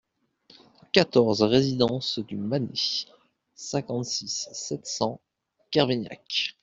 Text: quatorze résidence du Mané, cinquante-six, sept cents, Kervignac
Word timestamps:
quatorze 0.93 1.43
résidence 1.43 2.17
du 2.17 2.35
Mané, 2.35 2.73
cinquante-six, 3.53 4.49
sept 4.51 4.87
cents, 4.87 5.21
Kervignac 5.69 6.57